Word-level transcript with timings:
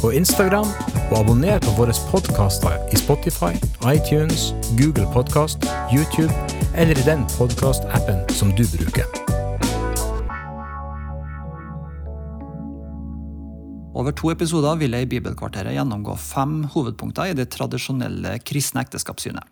og 0.00 0.14
Instagram, 0.16 0.68
og 1.10 1.16
abonner 1.18 1.60
på 1.60 1.74
våre 1.76 1.94
podkaster 2.08 2.78
i 2.88 2.98
Spotify, 3.00 3.52
iTunes, 3.84 4.50
Google 4.78 5.06
Podkast, 5.12 5.66
YouTube 5.92 6.32
eller 6.74 6.96
i 6.96 7.04
den 7.04 7.26
podkastappen 7.36 8.22
som 8.32 8.52
du 8.56 8.62
bruker. 8.72 9.08
Over 14.00 14.14
to 14.16 14.30
episoder 14.32 14.78
vil 14.80 14.94
jeg 14.96 15.04
i 15.04 15.10
Bibelkvarteret 15.10 15.74
gjennomgå 15.76 16.14
fem 16.16 16.62
hovedpunkter 16.72 17.32
i 17.32 17.36
det 17.36 17.50
tradisjonelle 17.52 18.38
kristne 18.46 18.86
ekteskapssynet. 18.86 19.44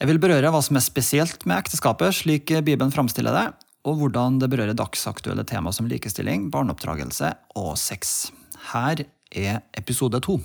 Jeg 0.00 0.08
vil 0.10 0.20
berøre 0.20 0.50
hva 0.52 0.60
som 0.64 0.76
er 0.76 0.84
spesielt 0.84 1.46
med 1.48 1.60
ekteskapet, 1.60 2.18
slik 2.20 2.52
Bibelen 2.66 2.92
framstiller 2.92 3.36
det, 3.36 3.46
og 3.88 3.96
hvordan 4.02 4.36
det 4.42 4.50
berører 4.52 4.76
dagsaktuelle 4.76 5.46
tema 5.48 5.72
som 5.72 5.88
likestilling, 5.88 6.50
barneoppdragelse 6.52 7.32
og 7.56 7.72
sex. 7.80 8.28
Her 8.74 9.06
er 9.30 9.62
episode 9.78 10.20
to. 10.24 10.38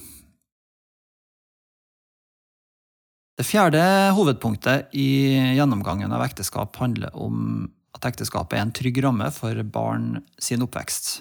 Det 3.36 3.44
fjerde 3.44 3.82
hovedpunktet 4.16 4.94
i 4.96 5.36
gjennomgangen 5.58 6.14
av 6.16 6.24
ekteskap 6.24 6.78
handler 6.80 7.12
om 7.20 7.68
at 7.96 8.08
ekteskapet 8.08 8.56
er 8.56 8.64
en 8.64 8.76
trygg 8.76 9.02
ramme 9.04 9.28
for 9.36 9.60
barn 9.68 10.22
sin 10.40 10.64
oppvekst. 10.64 11.20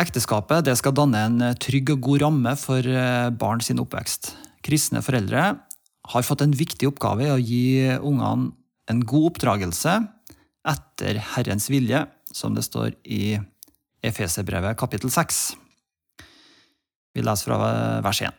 Ekteskapet 0.00 0.68
skal 0.78 0.94
danne 0.96 1.24
en 1.26 1.40
trygg 1.60 1.94
og 1.96 2.04
god 2.04 2.22
ramme 2.24 2.52
for 2.60 2.84
eh, 2.84 3.32
barn 3.32 3.64
sin 3.64 3.80
oppvekst. 3.82 4.34
Kristne 4.64 5.02
foreldre 5.04 5.54
har 6.10 6.26
fått 6.26 6.44
en 6.44 6.56
viktig 6.56 6.88
oppgave 6.88 7.26
i 7.26 7.32
å 7.32 7.40
gi 7.40 7.64
ungene 7.96 8.52
en 8.90 9.02
god 9.06 9.32
oppdragelse 9.32 9.96
etter 10.68 11.20
Herrens 11.34 11.68
vilje, 11.70 12.04
som 12.34 12.56
det 12.56 12.64
står 12.66 12.94
i 13.04 13.38
Efeserbrevet 14.00 14.78
kapittel 14.80 15.10
6. 15.12 15.40
Vi 17.12 17.24
leser 17.24 17.50
fra 17.50 17.58
vers 18.04 18.22
1. 18.24 18.36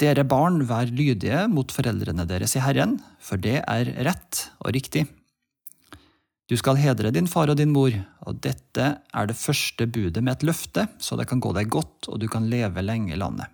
Dere 0.00 0.24
barn, 0.28 0.62
vær 0.68 0.88
lydige 0.88 1.44
mot 1.52 1.72
foreldrene 1.72 2.24
deres 2.28 2.56
i 2.56 2.62
Herren, 2.64 2.96
for 3.20 3.40
det 3.40 3.60
er 3.62 3.90
rett 4.08 4.46
og 4.64 4.72
riktig. 4.76 5.04
Du 6.48 6.54
skal 6.56 6.78
hedre 6.78 7.10
din 7.12 7.28
far 7.28 7.50
og 7.52 7.58
din 7.58 7.72
mor, 7.74 7.92
og 8.24 8.40
dette 8.40 8.86
er 8.96 9.28
det 9.28 9.36
første 9.36 9.86
budet 9.90 10.22
med 10.22 10.36
et 10.38 10.46
løfte, 10.46 10.86
så 10.98 11.18
det 11.18 11.26
kan 11.28 11.42
gå 11.42 11.52
deg 11.56 11.68
godt 11.72 12.08
og 12.08 12.20
du 12.22 12.28
kan 12.30 12.48
leve 12.48 12.84
lenge 12.84 13.12
i 13.12 13.20
landet. 13.20 13.50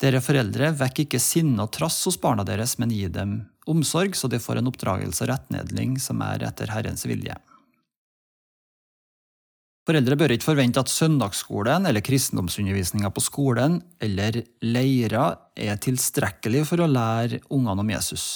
Dere 0.00 0.22
foreldre, 0.24 0.72
vekk 0.80 1.04
ikke 1.04 1.20
sinne 1.20 1.60
og 1.66 1.74
trass 1.76 1.98
hos 2.08 2.16
barna 2.18 2.42
deres, 2.48 2.78
men 2.80 2.90
gi 2.90 3.04
dem 3.12 3.42
omsorg, 3.68 4.16
så 4.16 4.32
de 4.32 4.40
får 4.40 4.58
en 4.58 4.72
oppdragelse 4.72 5.26
og 5.26 5.30
rettnedling 5.34 5.98
som 6.00 6.24
er 6.24 6.48
etter 6.48 6.72
Herrens 6.72 7.04
vilje. 7.06 7.36
Foreldre 9.90 10.14
bør 10.14 10.30
ikke 10.30 10.46
forvente 10.46 10.78
at 10.78 10.90
søndagsskolen 10.92 11.88
eller 11.90 12.04
kristendomsundervisninga 12.06 13.08
på 13.10 13.22
skolen 13.26 13.80
eller 13.98 14.36
leirer 14.62 15.40
er 15.58 15.80
tilstrekkelig 15.82 16.60
for 16.68 16.84
å 16.84 16.86
lære 16.86 17.40
ungene 17.50 17.82
om 17.82 17.90
Jesus. 17.90 18.26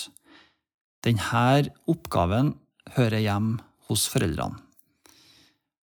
Denne 1.06 1.70
oppgaven 1.86 2.56
hører 2.96 3.22
hjem 3.22 3.52
hos 3.86 4.08
foreldrene. 4.10 4.58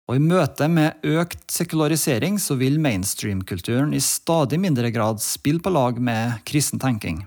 Og 0.04 0.18
I 0.18 0.26
møte 0.26 0.68
med 0.68 1.00
økt 1.00 1.48
sekularisering 1.48 2.36
så 2.36 2.58
vil 2.60 2.76
mainstream-kulturen 2.76 3.96
i 3.96 4.04
stadig 4.04 4.60
mindre 4.60 4.92
grad 4.92 5.24
spille 5.24 5.64
på 5.64 5.72
lag 5.72 5.96
med 5.96 6.44
kristen 6.44 6.82
tenking. 6.82 7.22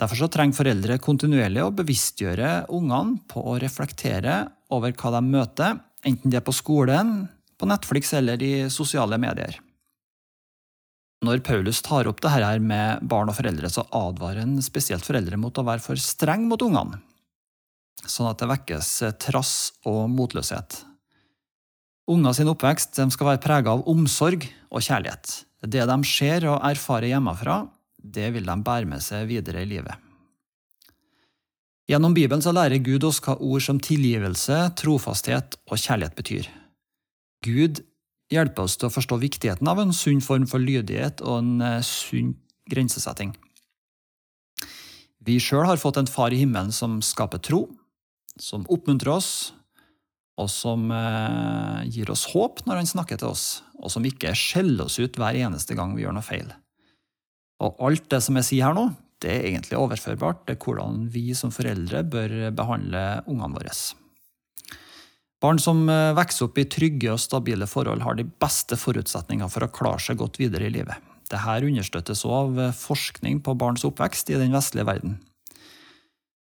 Derfor 0.00 0.24
så 0.24 0.32
trenger 0.32 0.56
foreldre 0.56 0.96
kontinuerlig 1.04 1.68
å 1.68 1.74
bevisstgjøre 1.76 2.70
ungene 2.72 3.20
på 3.28 3.44
å 3.44 3.60
reflektere 3.60 4.46
over 4.72 4.96
hva 4.96 5.18
de 5.18 5.24
møter, 5.28 5.82
enten 6.06 6.32
det 6.32 6.40
er 6.40 6.46
på 6.48 6.56
skolen, 6.56 7.26
på 7.56 7.68
Netflix 7.68 8.12
eller 8.16 8.42
i 8.42 8.68
sosiale 8.72 9.18
medier. 9.20 9.58
Når 11.24 11.40
Paulus 11.46 11.80
tar 11.82 12.08
opp 12.10 12.20
dette 12.20 12.58
med 12.60 13.04
barn 13.08 13.30
og 13.32 13.38
foreldre, 13.38 13.70
så 13.72 13.86
advarer 13.96 14.44
han 14.44 14.58
spesielt 14.62 15.06
foreldre 15.06 15.38
mot 15.40 15.56
å 15.56 15.64
være 15.64 15.82
for 15.82 16.00
streng 16.00 16.44
mot 16.50 16.62
ungene, 16.62 17.00
sånn 18.04 18.28
at 18.28 18.42
det 18.42 18.50
vekkes 18.52 18.90
trass 19.24 19.54
og 19.88 20.04
motløshet. 20.12 20.82
Unger 22.06 22.36
sin 22.36 22.52
oppvekst 22.52 23.00
skal 23.10 23.32
være 23.32 23.42
prega 23.42 23.72
av 23.72 23.86
omsorg 23.90 24.44
og 24.70 24.84
kjærlighet. 24.84 25.40
Det 25.66 25.86
de 25.88 25.96
ser 26.06 26.46
og 26.46 26.60
erfarer 26.68 27.10
hjemmefra, 27.10 27.64
det 27.96 28.28
vil 28.36 28.46
de 28.46 28.56
bære 28.62 28.86
med 28.86 29.02
seg 29.02 29.26
videre 29.26 29.64
i 29.64 29.70
livet. 29.72 29.96
Gjennom 31.90 32.14
Bibelen 32.14 32.42
så 32.42 32.52
lærer 32.54 32.82
Gud 32.82 33.04
oss 33.06 33.18
hva 33.22 33.36
ord 33.38 33.62
som 33.62 33.78
tilgivelse, 33.82 34.58
trofasthet 34.78 35.58
og 35.70 35.78
kjærlighet 35.78 36.16
betyr. 36.18 36.48
Gud 37.44 37.82
hjelper 38.32 38.66
oss 38.66 38.76
til 38.78 38.88
å 38.88 38.94
forstå 38.94 39.18
viktigheten 39.22 39.68
av 39.70 39.80
en 39.82 39.94
sunn 39.94 40.22
form 40.24 40.46
for 40.50 40.62
lydighet 40.62 41.22
og 41.24 41.40
en 41.40 41.64
eh, 41.64 41.82
sunn 41.86 42.34
grensesetting. 42.70 43.34
Vi 45.26 45.38
sjøl 45.42 45.66
har 45.66 45.80
fått 45.82 45.98
en 45.98 46.10
far 46.10 46.34
i 46.34 46.40
himmelen 46.42 46.72
som 46.74 47.00
skaper 47.02 47.42
tro, 47.42 47.64
som 48.38 48.66
oppmuntrer 48.70 49.16
oss, 49.16 49.30
og 50.36 50.50
som 50.52 50.90
eh, 50.92 51.86
gir 51.90 52.10
oss 52.12 52.26
håp 52.34 52.62
når 52.66 52.82
han 52.82 52.90
snakker 52.90 53.20
til 53.20 53.32
oss, 53.32 53.46
og 53.80 53.90
som 53.92 54.06
ikke 54.06 54.34
skjeller 54.36 54.86
oss 54.86 55.00
ut 55.00 55.18
hver 55.18 55.38
eneste 55.38 55.76
gang 55.78 55.96
vi 55.96 56.04
gjør 56.04 56.16
noe 56.18 56.26
feil. 56.26 56.50
Og 57.64 57.78
alt 57.88 58.10
det 58.12 58.20
som 58.24 58.36
jeg 58.38 58.50
sier 58.50 58.68
her 58.68 58.76
nå, 58.76 58.90
det 59.24 59.32
er 59.32 59.46
egentlig 59.48 59.78
overførbart 59.80 60.44
til 60.48 60.58
hvordan 60.60 61.06
vi 61.12 61.30
som 61.34 61.54
foreldre 61.54 62.02
bør 62.04 62.34
behandle 62.56 63.06
ungene 63.24 63.56
våre. 63.56 63.72
Barn 65.42 65.58
som 65.60 65.84
eh, 65.92 66.14
vokser 66.16 66.48
opp 66.48 66.58
i 66.58 66.64
trygge 66.70 67.12
og 67.12 67.20
stabile 67.20 67.68
forhold, 67.68 68.04
har 68.06 68.16
de 68.16 68.24
beste 68.40 68.78
forutsetninger 68.80 69.50
for 69.52 69.66
å 69.66 69.72
klare 69.72 70.00
seg 70.00 70.20
godt 70.22 70.40
videre 70.40 70.68
i 70.68 70.72
livet. 70.72 71.02
Dette 71.26 71.56
understøttes 71.68 72.22
også 72.24 72.36
av 72.40 72.60
eh, 72.62 72.76
forskning 72.76 73.42
på 73.44 73.56
barns 73.58 73.84
oppvekst 73.84 74.32
i 74.32 74.38
den 74.40 74.56
vestlige 74.56 74.88
verden. 74.88 75.18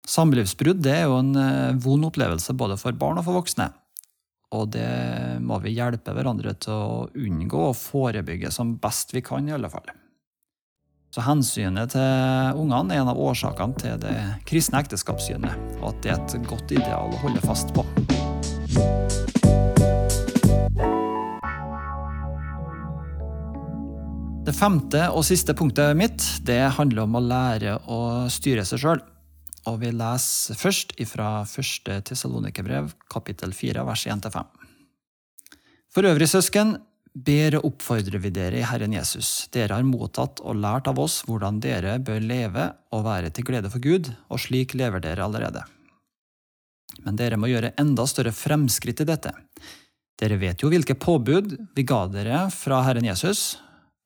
Samlivsbrudd 0.07 0.85
er 0.87 1.07
jo 1.07 1.19
en 1.19 1.33
eh, 1.41 1.75
vond 1.81 2.07
opplevelse 2.07 2.55
både 2.55 2.79
for 2.79 2.95
barn 2.95 3.19
og 3.19 3.27
for 3.27 3.41
voksne. 3.41 3.71
Og 4.55 4.69
det 4.71 4.87
må 5.43 5.57
vi 5.59 5.73
hjelpe 5.75 6.13
hverandre 6.15 6.53
til 6.61 6.71
å 6.71 7.05
unngå 7.11 7.67
og 7.71 7.75
forebygge 7.75 8.53
som 8.53 8.77
best 8.79 9.11
vi 9.11 9.25
kan, 9.25 9.49
i 9.49 9.55
alle 9.57 9.71
fall. 9.73 9.89
Så 11.11 11.23
hensynet 11.25 11.95
til 11.95 12.61
ungene 12.61 12.95
er 12.95 13.03
en 13.03 13.11
av 13.11 13.19
årsakene 13.19 13.81
til 13.81 13.99
det 14.03 14.15
kristne 14.47 14.83
ekteskapssynet, 14.83 15.79
og 15.81 15.93
at 15.93 16.03
det 16.05 16.13
er 16.13 16.19
et 16.21 16.49
godt 16.51 16.75
ideal 16.75 17.11
å 17.11 17.23
holde 17.25 17.43
fast 17.43 17.73
på. 17.75 17.87
Det 24.45 24.53
femte 24.53 25.07
og 25.09 25.23
siste 25.25 25.55
punktet 25.57 25.97
mitt 25.97 26.21
det 26.45 26.59
handler 26.77 27.07
om 27.07 27.17
å 27.17 27.23
lære 27.23 27.79
å 27.89 27.99
styre 28.29 28.65
seg 28.67 28.81
sjøl. 28.83 29.01
Og 29.65 29.79
vi 29.81 29.89
leser 29.89 30.59
først 30.59 30.93
fra 31.09 31.29
første 31.49 31.97
Tessalonikerbrev, 32.05 32.91
kapittel 33.09 33.55
4, 33.57 33.81
vers 33.87 34.05
1-5. 34.05 34.43
For 35.95 36.05
øvrig, 36.05 36.27
søsken, 36.29 36.75
ber 37.15 37.57
og 37.57 37.71
oppfordrer 37.71 38.21
vi 38.21 38.33
dere 38.35 38.59
i 38.59 38.67
Herren 38.67 38.93
Jesus. 38.93 39.47
Dere 39.55 39.79
har 39.79 39.87
mottatt 39.87 40.43
og 40.43 40.59
lært 40.61 40.91
av 40.91 40.99
oss 41.01 41.21
hvordan 41.25 41.61
dere 41.63 41.97
bør 42.03 42.21
leve 42.21 42.67
og 42.93 43.07
være 43.07 43.31
til 43.33 43.47
glede 43.47 43.71
for 43.73 43.81
Gud, 43.81 44.11
og 44.29 44.43
slik 44.45 44.77
lever 44.77 45.01
dere 45.01 45.25
allerede. 45.25 45.63
Men 47.05 47.17
dere 47.19 47.37
må 47.39 47.49
gjøre 47.51 47.73
enda 47.81 48.05
større 48.09 48.33
fremskritt 48.35 49.01
i 49.03 49.07
dette. 49.07 49.33
Dere 50.19 50.39
vet 50.39 50.63
jo 50.63 50.71
hvilke 50.71 50.95
påbud 50.95 51.55
vi 51.75 51.83
ga 51.87 52.05
dere 52.07 52.45
fra 52.53 52.81
Herren 52.85 53.07
Jesus, 53.07 53.57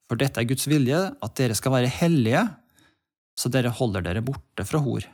for 0.10 0.18
dette 0.18 0.42
er 0.42 0.48
Guds 0.50 0.66
vilje, 0.70 1.00
at 1.14 1.36
dere 1.38 1.58
skal 1.58 1.76
være 1.76 1.92
hellige, 2.00 2.48
så 3.38 3.52
dere 3.54 3.74
holder 3.78 4.04
dere 4.08 4.26
borte 4.26 4.66
fra 4.66 4.82
hor. 4.82 5.06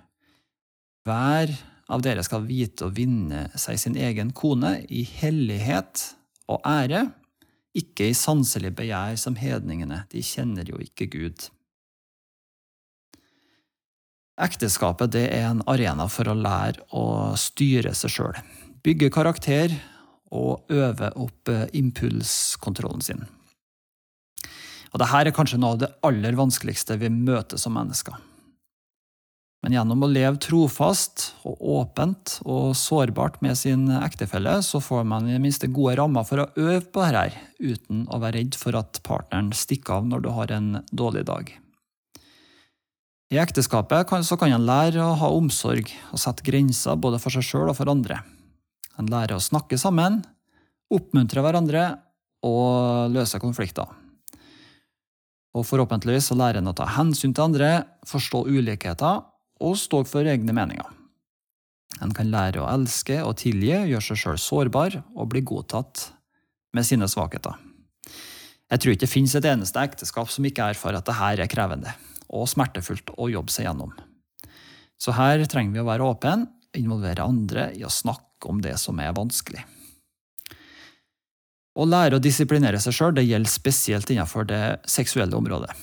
Hver 1.06 1.52
av 1.92 2.02
dere 2.02 2.24
skal 2.26 2.48
vite 2.48 2.88
å 2.88 2.94
vinne 2.96 3.50
seg 3.60 3.78
sin 3.82 3.98
egen 4.00 4.32
kone 4.34 4.80
i 4.90 5.04
hellighet 5.06 6.08
og 6.50 6.64
ære, 6.66 7.04
ikke 7.76 8.08
i 8.08 8.16
sanselig 8.16 8.72
begjær 8.78 9.20
som 9.20 9.36
hedningene, 9.36 10.06
de 10.10 10.24
kjenner 10.24 10.70
jo 10.72 10.80
ikke 10.82 11.10
Gud. 11.12 11.50
Ekteskapet 14.36 15.14
det 15.16 15.30
er 15.32 15.48
en 15.48 15.64
arena 15.72 16.10
for 16.12 16.28
å 16.28 16.36
lære 16.36 16.84
å 16.92 17.06
styre 17.40 17.94
seg 17.96 18.12
sjøl, 18.12 18.40
bygge 18.84 19.08
karakter 19.16 19.72
og 20.36 20.68
øve 20.74 21.14
opp 21.16 21.52
eh, 21.52 21.68
impulskontrollen 21.80 23.04
sin. 23.06 23.24
Og 24.92 25.00
Dette 25.00 25.22
er 25.22 25.36
kanskje 25.36 25.60
noe 25.60 25.76
av 25.76 25.84
det 25.84 25.92
aller 26.08 26.36
vanskeligste 26.36 27.00
vi 27.00 27.12
møter 27.12 27.60
som 27.60 27.76
mennesker. 27.76 28.16
Men 29.66 29.74
gjennom 29.74 30.04
å 30.06 30.12
leve 30.12 30.38
trofast 30.44 31.31
og 31.48 31.58
åpent 31.80 32.36
og 32.44 32.76
sårbart 32.78 33.40
med 33.42 33.58
sin 33.58 33.88
ektefelle, 33.98 34.60
så 34.62 34.78
får 34.84 35.08
man 35.10 35.26
i 35.26 35.34
det 35.34 35.42
minste 35.42 35.72
gode 35.74 35.96
rammer 35.98 36.28
for 36.28 36.44
å 36.44 36.50
øve 36.54 36.84
på 36.86 37.08
dette, 37.08 37.42
uten 37.58 38.06
å 38.12 38.20
være 38.22 38.44
redd 38.44 38.60
for 38.62 38.78
at 38.78 39.00
partneren 39.08 39.50
stikker 39.58 39.98
av 39.98 40.12
når 40.12 40.28
du 40.28 40.34
har 40.38 40.54
en 40.54 40.74
dårlig 40.94 41.26
dag. 41.31 41.50
I 43.36 43.40
ekteskapet 43.42 44.08
kan, 44.08 44.24
kan 44.24 44.54
en 44.56 44.64
lære 44.64 45.02
å 45.04 45.16
ha 45.20 45.28
omsorg 45.36 45.90
og 46.14 46.20
sette 46.22 46.46
grenser 46.46 46.96
både 46.96 47.18
for 47.20 47.36
seg 47.36 47.44
sjøl 47.44 47.68
og 47.68 47.76
for 47.76 47.92
andre. 47.92 48.22
En 48.96 49.10
lærer 49.12 49.36
å 49.36 49.44
snakke 49.44 49.76
sammen, 49.76 50.22
oppmuntre 50.88 51.44
hverandre 51.44 51.84
og 52.48 53.12
løse 53.12 53.42
konflikter. 53.44 53.92
Og 55.52 55.68
forhåpentligvis 55.68 56.30
så 56.32 56.40
lærer 56.40 56.62
en 56.62 56.72
å 56.72 56.76
ta 56.78 56.88
hensyn 56.96 57.36
til 57.36 57.50
andre, 57.50 57.84
forstå 58.08 58.46
ulikheter 58.48 59.26
og 59.60 59.76
stå 59.84 60.06
for 60.08 60.31
egne 60.31 60.56
meninger. 60.56 60.88
En 62.08 62.16
kan 62.16 62.31
lære 62.31 62.64
å 62.64 62.72
elske 62.72 63.20
og 63.20 63.36
tilgi, 63.44 63.76
gjøre 63.76 64.04
seg 64.14 64.22
sjøl 64.22 64.40
sårbar 64.40 65.02
og 65.12 65.31
bli 65.36 65.44
godtatt 65.44 66.08
med 66.76 66.88
sine 66.88 67.12
svakheter. 67.12 67.60
Jeg 68.72 68.80
tror 68.80 68.96
ikke 68.96 69.08
det 69.10 69.12
finnes 69.12 69.36
et 69.36 69.52
eneste 69.52 69.84
ekteskap 69.84 70.31
som 70.31 70.48
ikke 70.48 70.72
erfarer 70.72 71.04
at 71.04 71.10
dette 71.12 71.31
er 71.44 71.52
krevende 71.52 72.00
og 72.30 72.50
smertefullt 72.50 73.13
å 73.18 73.30
jobbe 73.31 73.54
seg 73.54 73.68
gjennom. 73.68 73.94
Så 75.01 75.16
her 75.18 75.44
trenger 75.50 75.75
vi 75.75 75.83
å 75.83 75.88
være 75.89 76.06
åpen, 76.07 76.45
involvere 76.75 77.25
andre 77.25 77.69
i 77.75 77.83
å 77.86 77.92
snakke 77.92 78.50
om 78.51 78.62
det 78.63 78.75
som 78.81 79.00
er 79.00 79.16
vanskelig. 79.16 79.63
Å 81.75 81.83
lære 81.83 82.18
å 82.18 82.24
disiplinere 82.24 82.80
seg 82.80 82.95
sjøl 82.95 83.19
gjelder 83.19 83.51
spesielt 83.51 84.12
innenfor 84.12 84.48
det 84.48 84.63
seksuelle 84.88 85.36
området. 85.36 85.74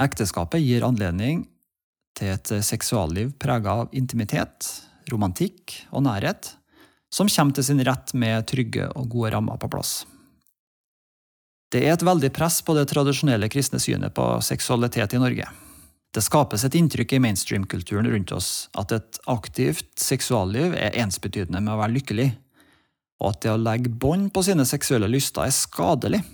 Ekteskapet 0.00 0.60
gir 0.60 0.84
anledning 0.84 1.46
til 2.16 2.34
et 2.34 2.52
seksualliv 2.64 3.32
prega 3.40 3.80
av 3.82 3.96
intimitet, 3.96 4.68
romantikk 5.12 5.78
og 5.90 6.04
nærhet, 6.04 6.54
som 7.10 7.28
kommer 7.28 7.56
til 7.56 7.66
sin 7.66 7.82
rett 7.84 8.12
med 8.14 8.46
trygge 8.48 8.86
og 8.94 9.08
gode 9.12 9.32
rammer 9.34 9.60
på 9.60 9.70
plass. 9.72 10.04
Det 11.70 11.84
er 11.86 11.94
et 11.94 12.02
veldig 12.02 12.32
press 12.34 12.58
på 12.66 12.74
det 12.74 12.88
tradisjonelle 12.90 13.46
kristne 13.52 13.78
synet 13.82 14.14
på 14.16 14.24
seksualitet 14.42 15.14
i 15.14 15.20
Norge. 15.22 15.46
Det 16.10 16.22
skapes 16.26 16.64
et 16.66 16.74
inntrykk 16.74 17.12
i 17.14 17.20
mainstream-kulturen 17.22 18.08
rundt 18.10 18.32
oss 18.34 18.66
at 18.78 18.90
et 18.96 19.20
aktivt 19.30 19.92
seksualliv 20.02 20.74
er 20.74 20.98
ensbetydende 20.98 21.62
med 21.62 21.76
å 21.76 21.78
være 21.78 21.94
lykkelig, 22.00 22.26
og 23.22 23.28
at 23.30 23.44
det 23.44 23.52
å 23.52 23.60
legge 23.60 23.92
bånd 24.02 24.32
på 24.34 24.42
sine 24.42 24.66
seksuelle 24.66 25.10
lyster 25.12 25.46
er 25.46 25.54
skadelig. 25.54 26.24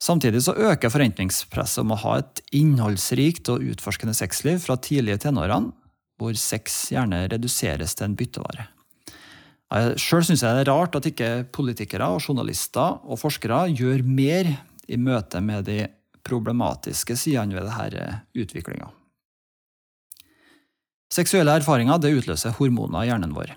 Samtidig 0.00 0.40
så 0.46 0.54
øker 0.54 0.94
forventningspresset 0.94 1.82
om 1.82 1.92
å 1.92 2.00
ha 2.06 2.16
et 2.22 2.40
innholdsrikt 2.54 3.50
og 3.52 3.66
utforskende 3.74 4.16
sexliv 4.16 4.62
fra 4.64 4.78
tidlige 4.80 5.26
tenårene, 5.26 5.74
hvor 6.18 6.34
sex 6.38 6.86
gjerne 6.94 7.26
reduseres 7.28 7.92
til 7.98 8.08
en 8.08 8.16
byttevare. 8.18 8.70
Sjøl 9.68 10.24
syns 10.24 10.40
jeg 10.40 10.56
det 10.56 10.64
er 10.64 10.70
rart 10.72 10.96
at 10.96 11.06
ikke 11.10 11.44
politikere, 11.52 12.06
og 12.08 12.22
journalister 12.24 13.02
og 13.04 13.20
forskere 13.20 13.66
gjør 13.76 14.04
mer 14.06 14.48
i 14.88 14.96
møte 14.96 15.42
med 15.44 15.66
de 15.68 15.82
problematiske 16.24 17.16
sidene 17.20 17.56
ved 17.58 17.68
denne 17.68 18.22
utviklinga. 18.36 18.88
Seksuelle 21.12 21.56
erfaringer 21.60 22.00
utløser 22.00 22.56
hormoner 22.56 23.04
i 23.04 23.10
hjernen 23.10 23.36
vår. 23.36 23.54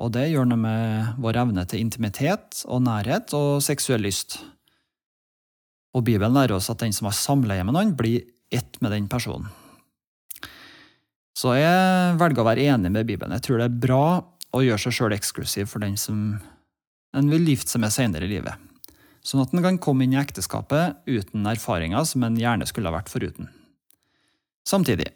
Og 0.00 0.10
det 0.12 0.30
gjør 0.32 0.48
noe 0.48 0.58
med 0.58 1.18
vår 1.22 1.38
evne 1.44 1.64
til 1.70 1.84
intimitet 1.84 2.64
og 2.66 2.82
nærhet 2.84 3.32
og 3.36 3.62
seksuell 3.64 4.02
lyst. 4.04 4.40
Og 5.94 6.02
Bibelen 6.04 6.34
lærer 6.34 6.56
oss 6.56 6.70
at 6.72 6.80
den 6.82 6.92
som 6.92 7.06
har 7.08 7.16
samleie 7.16 7.64
med 7.64 7.76
noen, 7.76 7.92
blir 7.96 8.24
ett 8.50 8.80
med 8.82 8.92
den 8.92 9.06
personen. 9.08 9.46
Så 11.34 11.54
jeg 11.58 12.14
velger 12.18 12.42
å 12.42 12.46
være 12.46 12.66
enig 12.70 12.90
med 12.94 13.06
Bibelen. 13.06 13.34
Jeg 13.36 13.46
tror 13.46 13.60
det 13.60 13.68
er 13.68 13.78
bra 13.84 14.06
å 14.54 14.62
gjøre 14.62 14.82
seg 14.86 14.96
sjøl 14.96 15.16
eksklusiv 15.16 15.68
for 15.70 15.82
den 15.82 15.96
som 16.00 16.38
en 17.14 17.30
vil 17.30 17.50
gifte 17.50 17.74
seg 17.74 17.82
med 17.82 17.94
senere 17.94 18.26
i 18.26 18.32
livet. 18.36 18.54
Sånn 19.24 19.42
at 19.42 19.54
en 19.54 19.64
kan 19.64 19.80
komme 19.80 20.04
inn 20.04 20.14
i 20.14 20.20
ekteskapet 20.20 21.04
uten 21.08 21.46
erfaringer 21.48 22.04
som 22.08 22.26
en 22.26 22.38
gjerne 22.38 22.66
skulle 22.68 22.90
ha 22.90 22.98
vært 22.98 23.12
foruten. 23.12 23.48
Samtidig, 24.68 25.08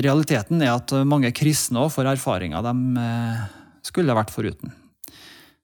realiteten 0.00 0.62
er 0.64 0.74
at 0.74 0.92
mange 1.08 1.32
kristne 1.36 1.84
òg 1.84 1.92
får 1.94 2.12
erfaringer 2.14 2.64
de 2.64 2.74
eh, 3.00 3.44
skulle 3.84 4.12
ha 4.12 4.18
vært 4.18 4.34
foruten. 4.34 4.74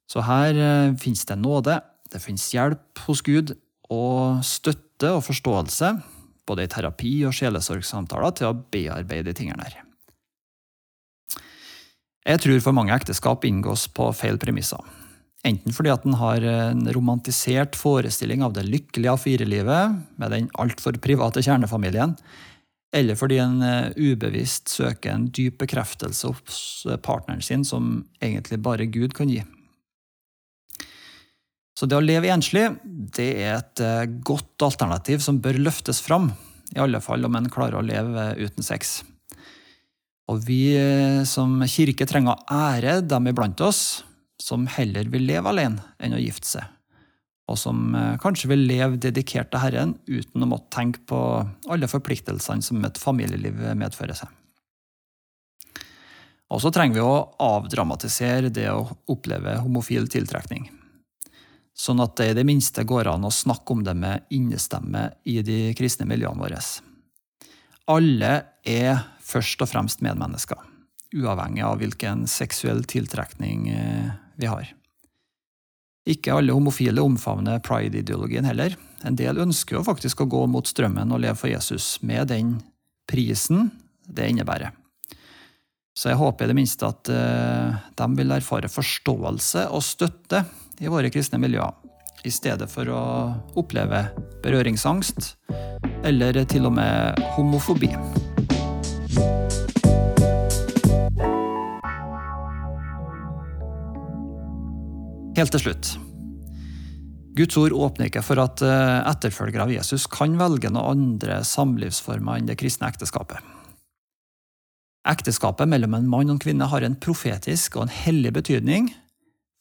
Så 0.09 0.23
her 0.25 0.57
eh, 0.57 0.95
finnes 1.01 1.23
det 1.29 1.37
nåde, 1.39 1.77
det 2.11 2.23
finnes 2.23 2.49
hjelp 2.53 3.05
hos 3.05 3.21
Gud, 3.25 3.53
og 3.91 4.41
støtte 4.47 5.11
og 5.17 5.23
forståelse, 5.25 5.93
både 6.47 6.65
i 6.65 6.71
terapi 6.71 7.13
og 7.27 7.35
sjelesorgsamtaler, 7.35 8.35
til 8.35 8.49
å 8.49 8.57
bearbeide 8.73 9.29
de 9.29 9.37
tingene 9.37 9.67
her. 9.67 9.81
Jeg 12.27 12.41
tror 12.43 12.59
for 12.61 12.77
mange 12.77 12.93
ekteskap 12.93 13.45
inngås 13.47 13.87
på 13.95 14.11
feil 14.13 14.37
premisser. 14.41 14.81
Enten 15.47 15.73
fordi 15.73 15.89
at 15.89 16.03
en 16.05 16.19
har 16.19 16.43
en 16.45 16.83
romantisert 16.93 17.77
forestilling 17.79 18.43
av 18.45 18.53
det 18.53 18.67
lykkelige 18.67 19.15
A4-livet 19.15 19.95
med 20.21 20.33
den 20.35 20.51
altfor 20.61 20.99
private 21.01 21.41
kjernefamilien, 21.41 22.13
eller 22.93 23.17
fordi 23.17 23.39
en 23.41 23.61
eh, 23.65 23.95
ubevisst 23.95 24.69
søker 24.69 25.15
en 25.15 25.29
dyp 25.33 25.61
bekreftelse 25.63 26.27
hos 26.27 26.85
partneren 27.01 27.41
sin 27.41 27.63
som 27.65 28.03
egentlig 28.21 28.59
bare 28.61 28.89
Gud 28.91 29.15
kan 29.17 29.31
gi. 29.31 29.41
Så 31.73 31.87
det 31.89 31.97
å 31.97 32.03
leve 32.03 32.29
enslig 32.29 32.67
det 33.15 33.29
er 33.41 33.55
et 33.55 33.81
eh, 33.81 34.09
godt 34.27 34.67
alternativ 34.67 35.23
som 35.25 35.39
bør 35.41 35.57
løftes 35.57 36.03
fram, 36.03 36.29
i 36.75 36.83
alle 36.83 37.01
fall 37.01 37.25
om 37.25 37.39
en 37.39 37.49
klarer 37.51 37.79
å 37.79 37.85
leve 37.85 38.27
uten 38.37 38.67
sex. 38.67 38.99
Og 40.31 40.43
vi 40.47 40.73
eh, 40.79 41.23
som 41.27 41.59
kirke 41.67 42.07
trenger 42.07 42.37
å 42.37 42.59
ære 42.71 42.99
dem 43.03 43.27
iblant 43.31 43.61
oss 43.65 44.03
som 44.41 44.65
heller 44.71 45.09
vil 45.11 45.27
leve 45.27 45.51
alene 45.51 45.83
enn 46.01 46.15
å 46.17 46.21
gifte 46.21 46.47
seg, 46.49 46.65
og 47.51 47.59
som 47.59 47.95
eh, 47.97 48.17
kanskje 48.21 48.49
vil 48.53 48.65
leve 48.69 49.01
dedikert 49.01 49.51
til 49.51 49.63
Herren 49.63 49.95
uten 50.07 50.45
å 50.45 50.49
måtte 50.53 50.71
tenke 50.77 51.03
på 51.09 51.21
alle 51.69 51.89
forpliktelsene 51.91 52.63
som 52.65 52.81
et 52.87 53.01
familieliv 53.01 53.59
medfører 53.77 54.23
seg. 54.23 54.29
Og 56.51 56.59
så 56.59 56.71
trenger 56.73 56.97
vi 56.97 57.03
å 57.05 57.25
avdramatisere 57.39 58.51
det 58.51 58.67
å 58.73 58.87
oppleve 59.11 59.59
homofil 59.63 60.09
tiltrekning 60.11 60.67
sånn 61.81 62.01
at 62.03 62.17
det 62.19 62.31
i 62.31 62.37
det 62.37 62.45
minste 62.47 62.85
går 62.87 63.09
an 63.13 63.25
å 63.25 63.33
snakke 63.33 63.75
om 63.75 63.83
det 63.85 63.95
med 63.97 64.27
innestemme 64.33 65.07
i 65.29 65.39
de 65.45 65.71
kristne 65.77 66.07
miljøene 66.09 66.43
våre. 66.43 66.61
Alle 67.91 68.33
er 68.67 69.01
først 69.31 69.63
og 69.63 69.71
fremst 69.71 70.03
medmennesker, 70.05 70.59
uavhengig 71.15 71.63
av 71.67 71.79
hvilken 71.81 72.27
seksuell 72.29 72.83
tiltrekning 72.89 73.67
eh, 73.71 74.11
vi 74.41 74.51
har. 74.51 74.69
Ikke 76.09 76.33
alle 76.33 76.55
homofile 76.55 77.03
omfavner 77.05 77.61
pride-ideologien 77.63 78.47
heller. 78.49 78.73
En 79.05 79.17
del 79.17 79.41
ønsker 79.43 79.77
jo 79.77 79.85
faktisk 79.85 80.23
å 80.23 80.29
gå 80.29 80.45
mot 80.49 80.67
strømmen 80.67 81.13
og 81.13 81.21
leve 81.21 81.37
for 81.37 81.51
Jesus, 81.51 81.99
med 82.01 82.31
den 82.33 82.55
prisen 83.09 83.69
det 84.09 84.31
innebærer. 84.31 84.73
Så 85.97 86.09
jeg 86.09 86.21
håper 86.21 86.47
i 86.47 86.51
det 86.51 86.57
minste 86.57 86.87
at 86.87 87.11
eh, 87.11 87.79
de 87.99 88.07
vil 88.17 88.33
erfare 88.33 88.71
forståelse 88.71 89.67
og 89.75 89.83
støtte 89.85 90.45
i 90.81 90.89
våre 90.89 91.11
kristne 91.13 91.41
miljøer, 91.41 91.75
i 92.25 92.31
stedet 92.33 92.69
for 92.71 92.89
å 92.93 93.03
oppleve 93.57 94.05
berøringsangst 94.43 95.33
eller 96.05 96.43
til 96.49 96.69
og 96.69 96.77
med 96.77 97.23
homofobi. 97.35 97.93
Helt 105.41 105.55
til 105.55 105.63
slutt. 105.63 105.95
Guds 107.33 107.55
ord 107.57 107.73
åpner 107.73 108.11
ikke 108.11 108.21
for 108.21 108.37
at 108.43 108.61
eh, 108.61 108.99
etterfølgere 109.09 109.65
av 109.65 109.71
Jesus 109.73 110.03
kan 110.11 110.35
velge 110.37 110.69
noen 110.69 110.99
andre 110.99 111.39
samlivsformer 111.47 112.37
enn 112.37 112.49
det 112.51 112.59
kristne 112.61 112.91
ekteskapet. 112.91 113.39
Ekteskapet 115.09 115.65
mellom 115.71 115.95
en 115.97 116.09
mann 116.11 116.29
og 116.29 116.35
en 116.35 116.43
kvinne 116.43 116.67
har 116.69 116.85
en 116.85 116.99
profetisk 117.01 117.79
og 117.79 117.87
en 117.87 117.95
hellig 118.03 118.35
betydning 118.37 118.91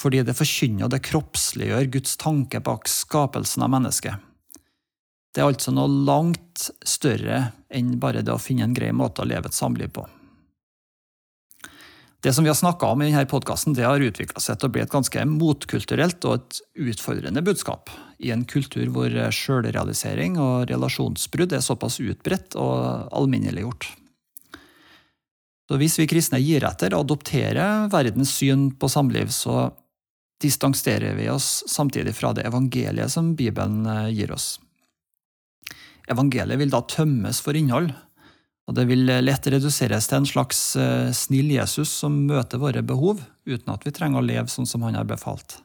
fordi 0.01 0.21
det 0.25 0.37
forkynner 0.37 0.87
og 0.87 0.93
det 0.93 1.03
kroppsliggjør 1.09 1.89
Guds 1.97 2.21
tanke 2.21 2.61
bak 2.65 2.89
skapelsen 2.89 3.65
av 3.65 3.73
mennesket. 3.73 4.21
Det 5.33 5.41
er 5.41 5.49
altså 5.49 5.73
noe 5.73 5.89
langt 5.89 6.69
større 6.85 7.55
enn 7.73 7.97
bare 8.03 8.25
det 8.27 8.37
å 8.37 8.41
finne 8.41 8.69
en 8.69 8.77
grei 8.77 8.93
måte 8.97 9.25
å 9.25 9.29
leve 9.29 9.49
et 9.49 9.57
samliv 9.57 9.93
på. 9.97 10.05
Det 12.21 12.33
som 12.37 12.45
vi 12.45 12.51
har 12.51 12.55
snakka 12.55 12.87
om 12.87 13.03
i 13.03 13.09
denne 13.09 13.25
podkasten, 13.25 13.73
har 13.81 14.03
utvikla 14.05 14.43
seg 14.45 14.59
til 14.61 14.69
å 14.69 14.73
bli 14.75 14.83
et 14.83 14.93
ganske 14.93 15.23
motkulturelt 15.25 16.25
og 16.29 16.35
et 16.37 16.59
utfordrende 16.91 17.41
budskap 17.45 17.89
i 18.21 18.29
en 18.35 18.45
kultur 18.45 18.91
hvor 18.93 19.15
sjølrealisering 19.33 20.37
og 20.37 20.69
relasjonsbrudd 20.69 21.55
er 21.57 21.65
såpass 21.65 21.97
utbredt 22.05 22.59
og 22.61 23.09
alminneliggjort. 23.17 23.89
Så 25.71 25.79
hvis 25.81 25.97
vi 26.03 26.09
kristne 26.11 26.43
gir 26.43 26.67
etter 26.67 26.93
og 26.93 27.07
adopterer 27.07 27.89
verdens 27.93 28.35
syn 28.37 28.69
på 28.77 28.91
samliv, 28.91 29.33
så 29.33 29.71
distanserer 30.43 31.17
vi 31.17 31.31
oss 31.33 31.63
samtidig 31.71 32.13
fra 32.19 32.35
det 32.37 32.45
evangeliet 32.49 33.13
som 33.13 33.33
Bibelen 33.39 33.87
gir 34.13 34.33
oss. 34.35 34.59
Evangeliet 36.11 36.59
vil 36.61 36.73
da 36.73 36.83
tømmes 36.91 37.41
for 37.41 37.57
innhold, 37.57 37.95
Og 38.71 38.77
det 38.79 38.85
vil 38.87 39.03
lett 39.03 39.49
reduseres 39.51 40.07
til 40.07 40.21
en 40.21 40.29
slags 40.31 40.59
eh, 40.79 41.09
snill 41.11 41.49
Jesus 41.51 41.91
som 41.91 42.15
møter 42.29 42.61
våre 42.63 42.85
behov, 42.87 43.19
uten 43.43 43.73
at 43.75 43.83
vi 43.83 43.91
trenger 43.91 44.21
å 44.21 44.23
leve 44.23 44.47
sånn 44.53 44.69
som 44.71 44.85
han 44.87 44.95
har 44.95 45.09
befalt. 45.11 45.57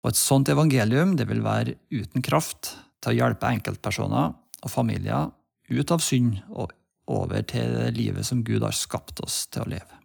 Og 0.00 0.08
et 0.08 0.18
sånt 0.18 0.48
evangelium 0.48 1.12
det 1.20 1.28
vil 1.28 1.44
være 1.44 1.76
uten 1.92 2.24
kraft 2.24 2.72
til 3.04 3.12
å 3.12 3.18
hjelpe 3.18 3.50
enkeltpersoner 3.52 4.32
og 4.32 4.72
familier 4.72 5.28
ut 5.68 5.92
av 5.92 6.00
synd 6.00 6.40
og 6.48 6.72
over 7.12 7.44
til 7.44 7.76
det 7.76 7.92
livet 7.98 8.24
som 8.24 8.40
Gud 8.40 8.64
har 8.64 8.72
skapt 8.72 9.20
oss 9.20 9.42
til 9.52 9.66
å 9.66 9.70
leve. 9.74 10.00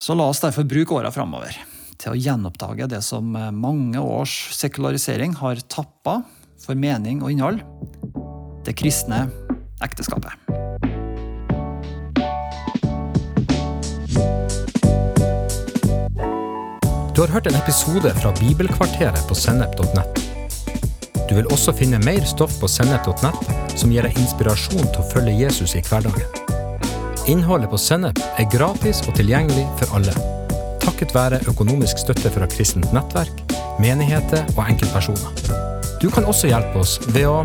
Så 0.00 0.14
la 0.14 0.30
oss 0.30 0.44
derfor 0.46 0.68
bruke 0.68 0.94
åra 0.94 1.10
framover 1.10 1.58
til 1.98 2.14
å 2.14 2.20
gjenoppdage 2.22 2.86
det 2.94 3.02
som 3.02 3.34
mange 3.34 3.98
års 3.98 4.54
sekularisering 4.54 5.34
har 5.42 5.58
tappa 5.66 6.20
for 6.62 6.78
mening 6.78 7.24
og 7.24 7.34
innhold 7.34 7.89
det 8.64 8.76
kristne 8.78 9.26
ekteskapet. 9.84 10.32
Du 17.14 17.20
har 17.24 17.32
hørt 17.34 17.46
en 17.46 17.58
episode 17.58 18.14
fra 18.22 18.34
Bibelkvarteret 18.40 19.26
på 19.28 19.34
sennep.nett. 19.34 20.22
Du 21.28 21.34
vil 21.36 21.50
også 21.52 21.74
finne 21.76 22.00
mer 22.02 22.24
stoff 22.26 22.56
på 22.60 22.68
sennep.nett 22.68 23.76
som 23.78 23.92
gir 23.92 24.06
deg 24.06 24.16
inspirasjon 24.18 24.86
til 24.88 25.02
å 25.02 25.08
følge 25.12 25.36
Jesus 25.44 25.76
i 25.78 25.82
hverdagen. 25.86 26.48
Innholdet 27.30 27.70
på 27.70 27.78
Sennep 27.78 28.18
er 28.40 28.48
gratis 28.50 29.02
og 29.06 29.14
tilgjengelig 29.18 29.66
for 29.78 29.98
alle, 29.98 30.14
takket 30.82 31.12
være 31.14 31.38
økonomisk 31.52 32.00
støtte 32.00 32.32
fra 32.32 32.48
kristent 32.50 32.88
nettverk, 32.96 33.44
menigheter 33.78 34.48
og 34.56 34.64
enkeltpersoner. 34.64 35.60
Du 36.00 36.08
kan 36.10 36.24
også 36.24 36.48
hjelpe 36.48 36.80
oss 36.80 36.96
ved 37.12 37.28
å 37.28 37.44